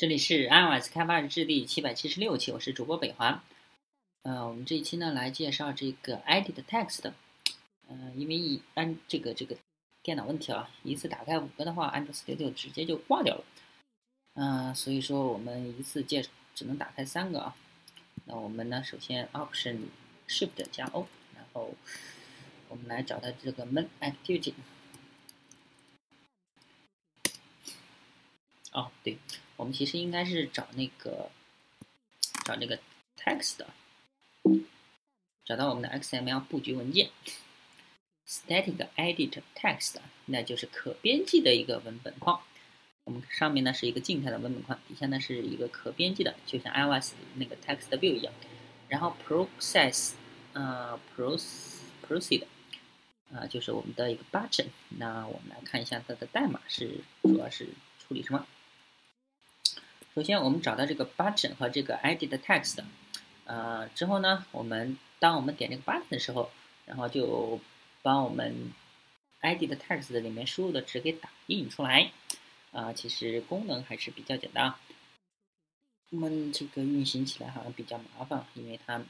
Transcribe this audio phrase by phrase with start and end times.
[0.00, 3.44] 这里是 iOS 开发日志第七百七十六期，我是主播北华。
[4.22, 7.12] 呃，我们这一期呢来介绍这个 edit text。
[7.86, 9.58] 呃，因为一般这个这个
[10.02, 13.44] 电脑问题啊，一次打开五个的话，Android Studio 直接就挂掉了。
[14.36, 16.24] 嗯，所以说我们一次介
[16.54, 17.54] 只能打开三个啊。
[18.24, 19.80] 那我们呢，首先 Option
[20.26, 21.06] Shift 加 O，
[21.36, 21.74] 然后
[22.70, 24.54] 我们来找到这个 Main Activity。
[28.72, 29.18] 哦，对。
[29.60, 31.28] 我们其实应该是找那个
[32.46, 32.78] 找那个
[33.18, 33.58] text，
[35.44, 37.10] 找到我们的 XML 布局文件
[38.26, 42.40] ，static edit text，那就是可编辑的一个文本框。
[43.04, 48.32] 我们上面呢是一个静态的文本框，底下呢是一个可编辑的，就像 iOS 那个 text view 一样。
[48.88, 50.12] 然后 process，
[50.54, 52.46] 呃，proceed，
[53.30, 54.68] 啊，就是我们的一个 button。
[54.88, 57.68] 那我们来看一下它的代码是主要是
[57.98, 58.46] 处理什么。
[60.12, 62.82] 首先，我们找到这个 button 和这个 edit text，
[63.44, 66.50] 呃，之后呢，我们当我们点这个 button 的时候，
[66.84, 67.60] 然后就
[68.02, 68.72] 把我们
[69.40, 72.10] edit text 里面输入的值给打印出来。
[72.72, 74.74] 啊，其实功能还是比较简单。
[76.10, 79.00] 我们这个运行起来好像比较麻烦，因为它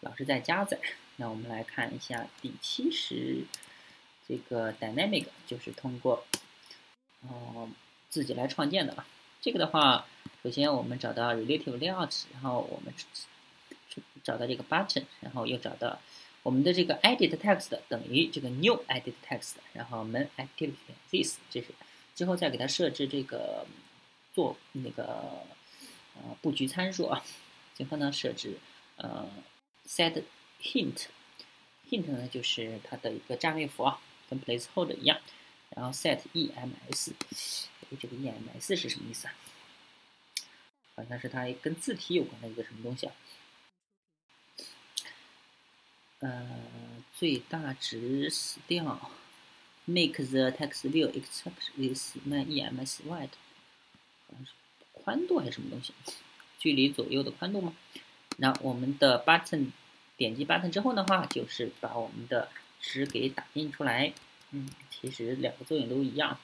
[0.00, 0.78] 老是在加载。
[1.16, 3.44] 那我们来看一下第七十
[4.26, 6.24] 这个 dynamic，就是通过
[7.20, 7.68] 哦
[8.08, 9.06] 自己来创建的了。
[9.40, 10.06] 这个的话。
[10.44, 12.94] 首先，我们找到 relative layout，然后我们
[14.22, 15.98] 找到这个 button，然后又找到
[16.44, 20.76] 我们的这个 edit text 等于这个 new edit text，然后 main activity
[21.10, 21.74] this，这是
[22.14, 23.66] 之后再给它设置这个
[24.32, 25.04] 做那个
[26.14, 27.22] 呃布局参数啊，
[27.74, 28.58] 最后呢设置
[28.96, 29.28] 呃
[29.88, 30.22] set
[30.62, 34.00] hint，hint 呢就是它的一个占位符啊，
[34.30, 35.18] 跟 placeholder 一样，
[35.70, 37.10] 然后 set ems，
[37.96, 39.34] 这个 ems 是什么意思啊？
[40.96, 43.12] 好像是它跟字体有关的一个什么东西啊？
[46.18, 46.60] 呃，
[47.14, 49.12] 最大值死掉
[49.84, 53.30] ，make the text view except this main ems wide，
[54.26, 54.52] 好像是
[54.92, 55.94] 宽度还是什么东西？
[56.58, 57.72] 距离左右的宽度吗？
[58.38, 59.70] 那我们的 button
[60.16, 62.48] 点击 button 之后的话，就是把我们的
[62.80, 64.12] 值给打印出来。
[64.50, 66.40] 嗯，其实两个作用都一样。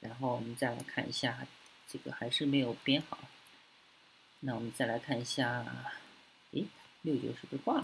[0.00, 1.46] 然后我们再来看一下，
[1.88, 3.18] 这个还是没有编好。
[4.40, 5.64] 那我们再来看一下，
[6.52, 6.64] 诶，
[7.02, 7.82] 六九是不是挂了？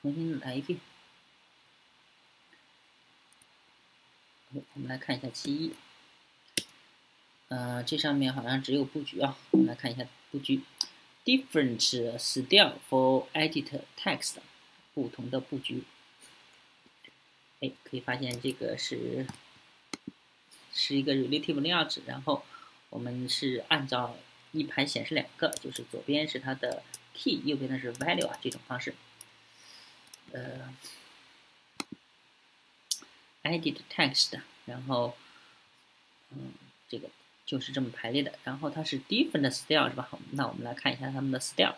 [0.00, 0.78] 重新来一遍。
[4.52, 5.74] 我们来看一下七一，
[7.48, 9.36] 呃，这上面好像只有布局啊。
[9.50, 10.62] 我们来看一下布局
[11.24, 11.80] ，different
[12.18, 14.36] style for edit text，
[14.94, 15.82] 不同的布局。
[17.60, 19.26] 哎，可以发现这个是
[20.74, 22.44] 是一个 relative layout，然后
[22.90, 24.16] 我们是按照。
[24.56, 28.94] 一排显示两个，就是左边是它的 key，右边的是 value 啊，这种方式。
[30.30, 30.72] 呃
[33.42, 35.16] ，edit text，然后，
[36.30, 36.52] 嗯，
[36.88, 37.08] 这个
[37.44, 38.38] 就是这么排列的。
[38.44, 40.06] 然后它是 different style 是吧？
[40.08, 41.74] 好，那我们来看一下它们的 style。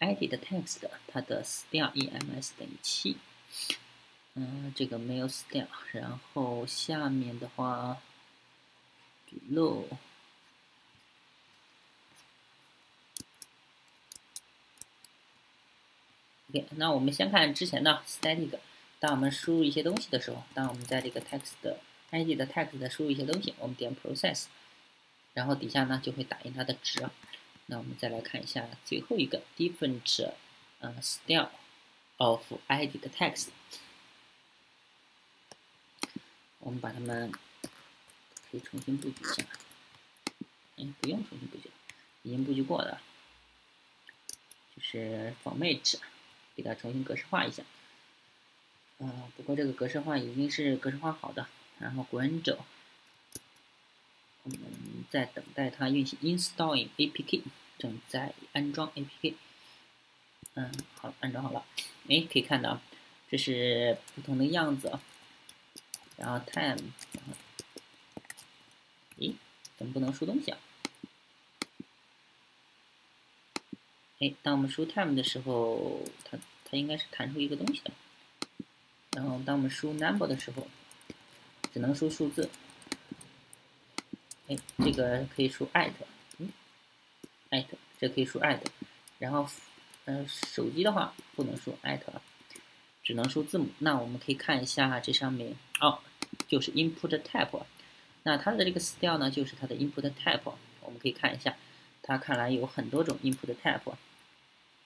[0.00, 3.18] edit text 它的 style ems 等于七。
[4.32, 5.68] 嗯，这个没有 style。
[5.92, 7.98] 然后下面的话
[9.50, 9.84] ，below。
[16.70, 18.58] 那我们先看之前的 static。
[18.98, 21.52] 当我们输入一些东西的时候，当我们在这个 text
[22.10, 24.46] edit 的 text 输入一些东西，我们点 process，
[25.34, 27.06] 然后底下呢就会打印它的值。
[27.66, 30.30] 那我们再来看一下最后一个 different，
[30.80, 31.50] 呃，style
[32.16, 33.48] of edit text。
[36.60, 37.30] 我们把它们
[38.50, 39.44] 可以重新布局一下。
[40.76, 41.70] 哎，不用重新布局，
[42.22, 43.00] 已经布局过的，
[44.76, 45.98] 就是 format。
[46.56, 47.62] 给它重新格式化一下，
[48.96, 51.46] 呃，不过这个格式化已经是格式化好的。
[51.78, 52.56] 然后 grand
[54.42, 54.58] 我们
[55.10, 57.42] 在等待它运行，installing APK，
[57.78, 59.34] 正在安装 APK。
[60.54, 61.66] 嗯，好，安装好了。
[62.08, 62.80] 哎，可以看到，
[63.30, 64.98] 这是不同的样子。
[66.16, 67.22] 然后 time，咦，怎
[69.76, 70.58] 怎么不能输东西啊？
[74.18, 77.90] 哎，当我们输 time 的时候，它它应该是弹出一个东西的。
[79.12, 80.66] 然后当我们输 number 的时候，
[81.72, 82.48] 只能输数字。
[84.48, 85.92] 哎，这个可以输 at，
[86.38, 86.50] 嗯
[87.50, 87.66] ，at，
[87.98, 88.60] 这可以输 at。
[89.18, 89.46] 然后，
[90.06, 92.00] 嗯，手机的话不能输 at，
[93.02, 93.68] 只能输字母。
[93.78, 95.98] 那我们可以看一下这上面，哦，
[96.48, 97.64] 就是 input type。
[98.26, 100.52] 那它的这个 style 呢，就是它的 input type。
[100.82, 101.56] 我们可以看一下。
[102.02, 103.94] 它看来有很多种 input type，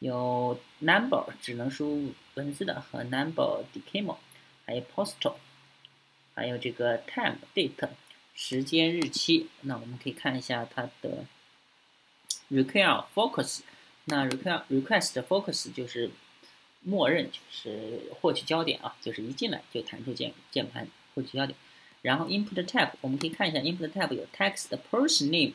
[0.00, 4.16] 有 number 只能输入文字的和 number decimal，
[4.66, 5.34] 还有 postal，
[6.34, 7.88] 还有这个 time date
[8.34, 9.48] 时间日期。
[9.62, 11.24] 那我们可以看一下它的
[12.50, 13.60] require focus。
[14.06, 16.10] 那 require request focus 就是
[16.80, 21.56] 默认就是获取焦点啊，就是一进来就弹出键键盘获取焦点。
[22.08, 25.52] 然后 input type 我们可以看一下 input type 有 text person name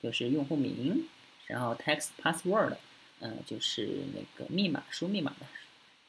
[0.00, 1.08] 就是用户名，
[1.48, 2.76] 然后 text password
[3.18, 5.46] 嗯就是那个密码输密码的，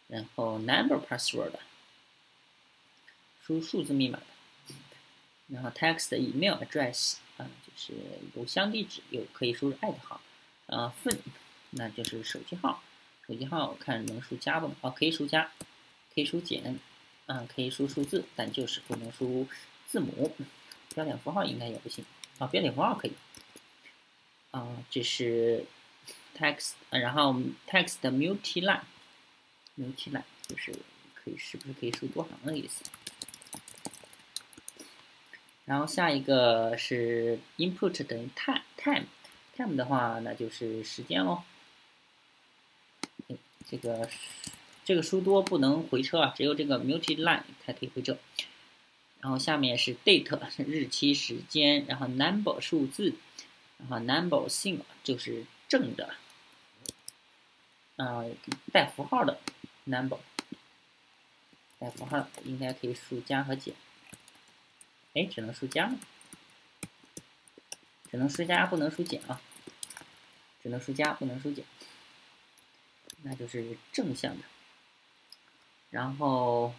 [0.07, 1.53] 然后 number password
[3.41, 4.75] 输数字密码的，
[5.47, 7.93] 然后 text email address 啊就是
[8.35, 10.21] 邮箱地址有可以输入 at 号，
[10.67, 11.17] 呃 phone
[11.71, 12.83] 那就是手机号，
[13.25, 15.49] 手机号看能输加不能哦可以输加，
[16.13, 16.79] 可以输减，
[17.25, 19.47] 嗯可以输数字，但就是不能输。
[19.87, 20.35] 字母
[20.93, 22.05] 标点符号应该也不行
[22.37, 23.13] 啊，标点符号可以
[24.51, 25.65] 啊，这是
[26.37, 27.33] text，然后
[27.67, 30.73] text multi-line，multi-line 就是
[31.15, 32.83] 可以是不是可以输多行的意思？
[35.65, 41.43] 然后下一个是 input 等于 time，time，time 的话那就是时间喽。
[43.69, 44.09] 这个
[44.85, 48.17] 这个输多不能回车啊，只有这个 multi-line 才可以回车。
[49.19, 53.15] 然后下面是 date 日期时间，然后 number 数字，
[53.79, 56.15] 然后 number sign 就是正的，
[57.95, 58.29] 呃
[58.71, 59.39] 带符号的
[59.85, 60.19] number，
[61.79, 63.73] 带符号应该可以输加和减，
[65.13, 65.93] 哎只能输加，
[68.11, 69.41] 只能输加不能输减啊，
[70.61, 71.65] 只能输加不能输减，
[73.23, 74.43] 那就是正向的，
[75.89, 76.73] 然后。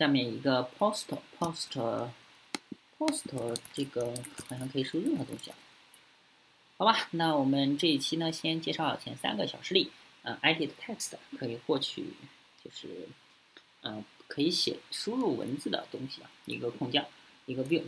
[0.00, 4.14] 下面一个 post，post，post，这个
[4.48, 5.56] 好像可以输任何东西啊。
[6.78, 9.92] 好吧，那我们这一期呢，先介绍前三个小实例。
[10.22, 12.14] 嗯，edit text 可以获取，
[12.64, 13.10] 就是
[13.82, 16.30] 嗯，可以写输入文字的东西啊。
[16.46, 17.04] 一个空降，
[17.44, 17.82] 一个 view。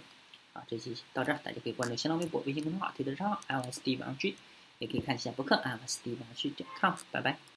[0.52, 4.36] 啊，这期到这儿，大家可以关注新浪微博、微信公众号、推特账号 lsd 王军，
[4.80, 6.92] 也可以看一下博客 lsd 王军点 com。
[7.10, 7.38] 拜拜。